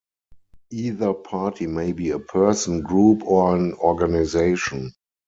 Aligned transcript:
Either 0.71 1.13
party 1.13 1.67
may 1.67 1.91
be 1.91 2.09
a 2.09 2.17
person, 2.17 2.81
group, 2.81 3.21
or 3.23 3.55
an 3.55 3.73
organization. 3.75 4.93